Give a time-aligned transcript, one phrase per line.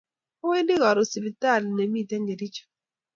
[0.43, 2.63] Awendi karun sitipali ne miten Kericho